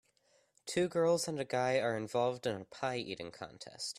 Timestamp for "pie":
2.65-2.97